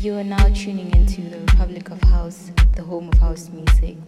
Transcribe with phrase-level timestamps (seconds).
[0.00, 3.98] You are now tuning into the Republic of House, the home of house music.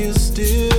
[0.00, 0.69] Trying to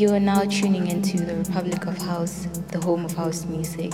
[0.00, 3.92] You are now tuning into the Republic of House, the home of house music.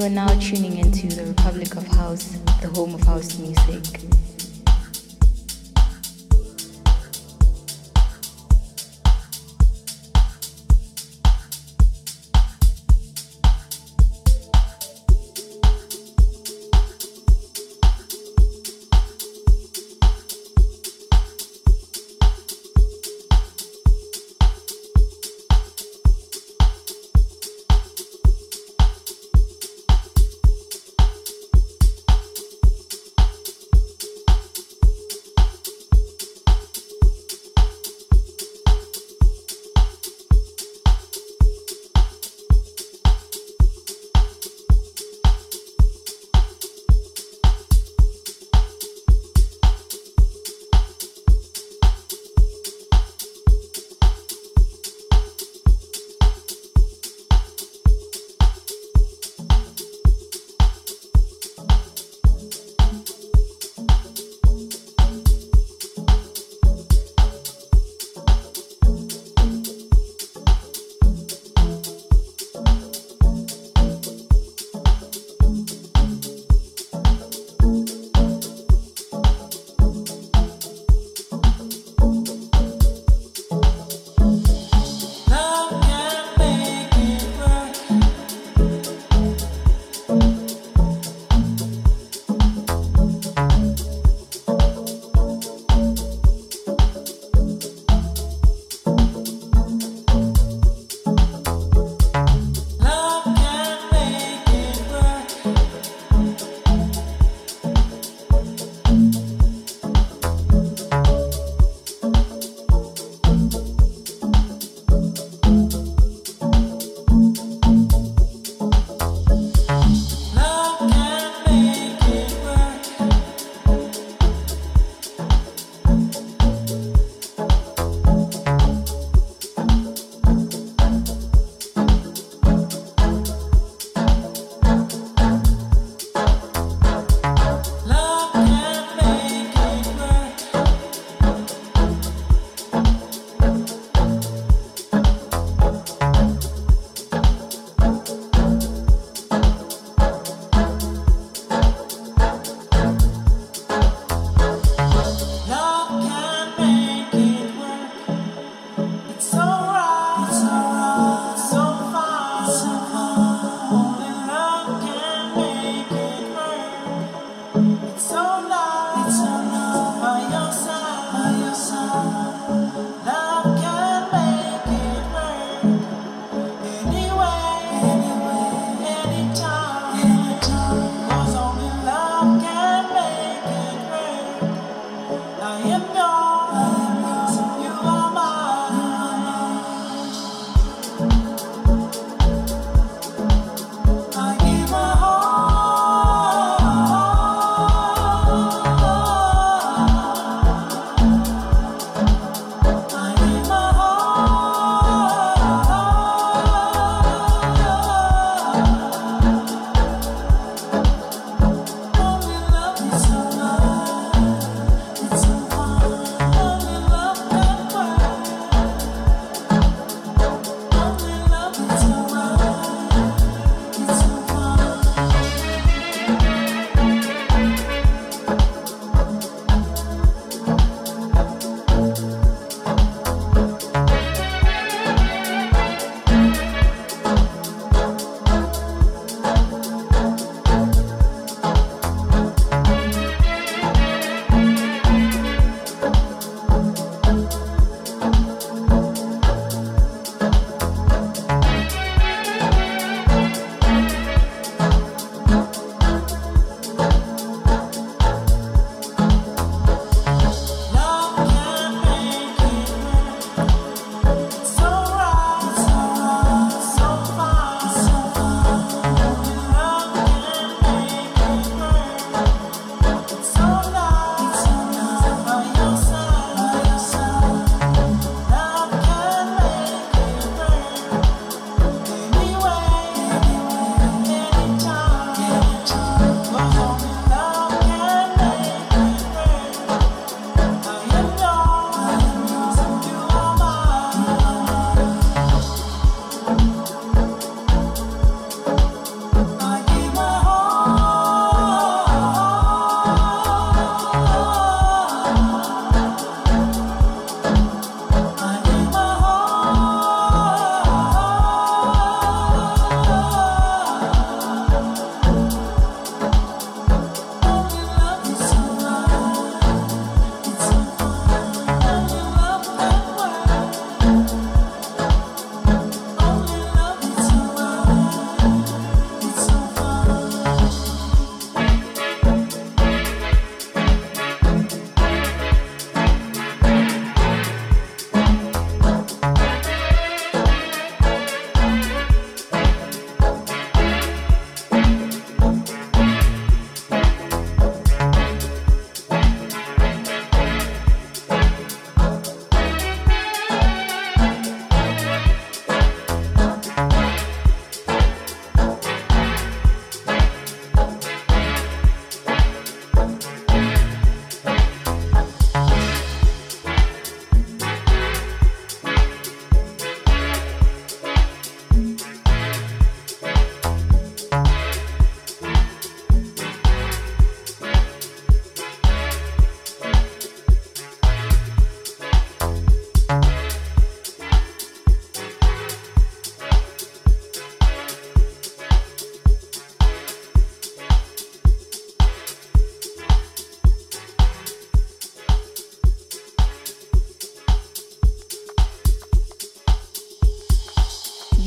[0.00, 2.30] You are now tuning into the Republic of House,
[2.62, 4.29] the home of house music.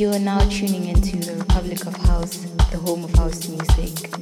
[0.04, 2.39] You are now tuning into the Republic of House,
[2.72, 4.12] the home of house music.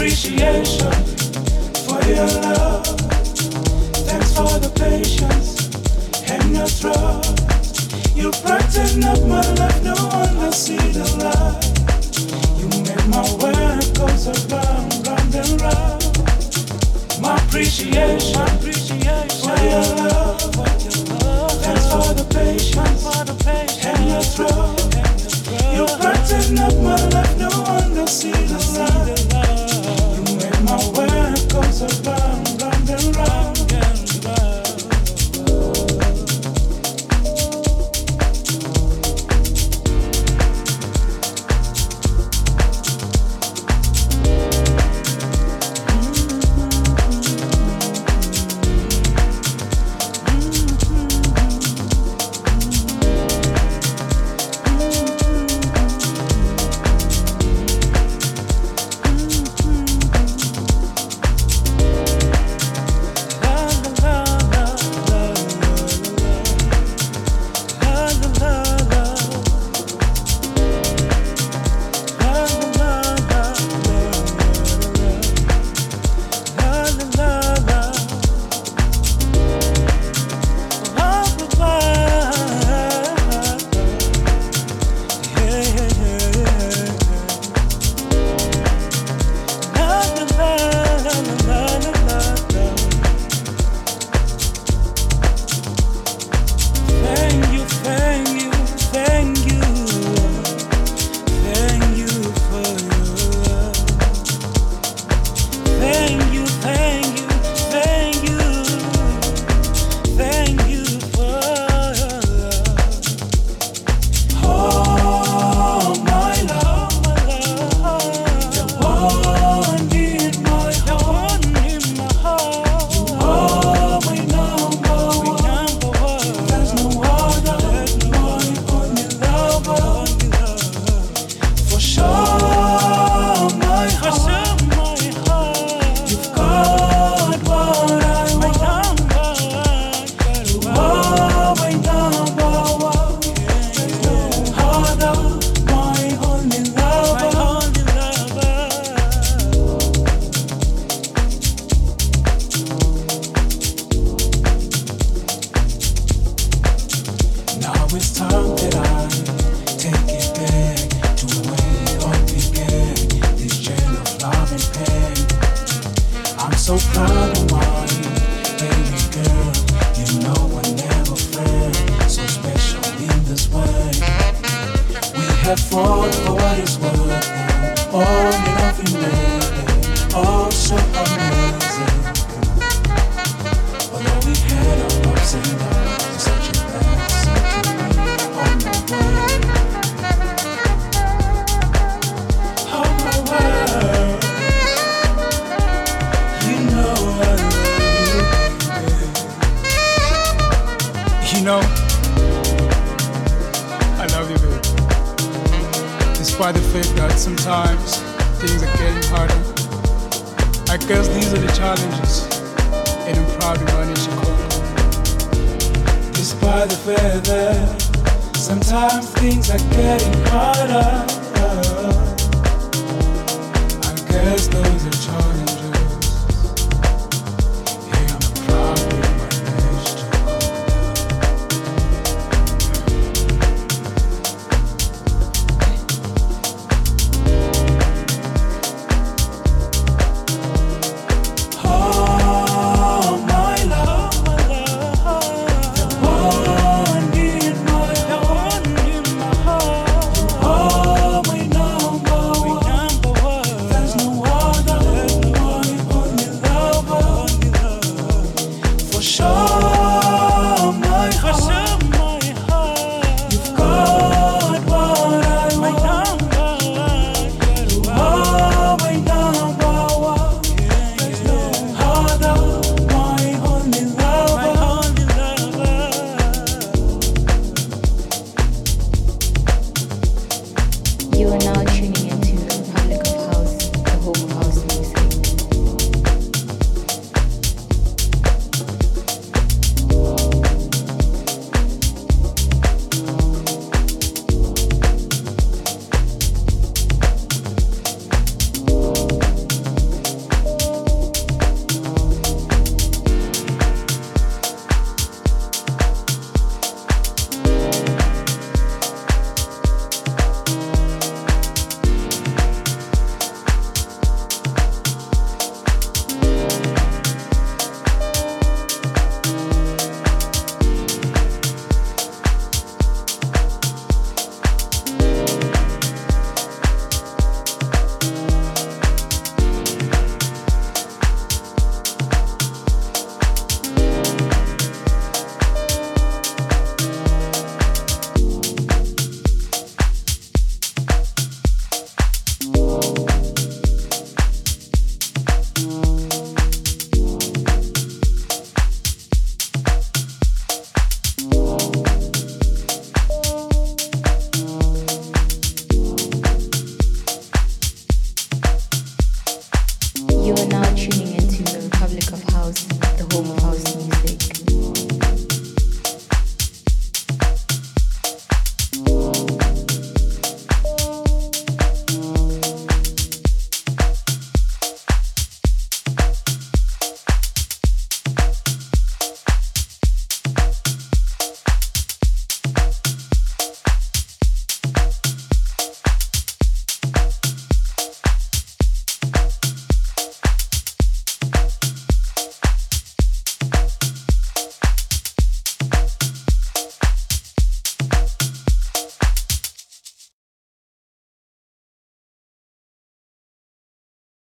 [0.00, 0.90] appreciation
[1.84, 2.86] for your love.
[4.08, 5.68] Thanks for the patience
[6.24, 8.16] and your trust.
[8.16, 10.36] You brighten up my life, no one
[10.96, 11.60] the light.
[12.56, 13.84] You make my world
[15.04, 17.20] round and round.
[17.20, 18.40] My appreciation,
[19.44, 20.40] for your love.
[21.60, 23.04] Thanks for the patience,
[23.84, 24.96] and your trust.
[25.76, 29.29] You brighten up my life, no one will see the light
[31.88, 32.09] survive.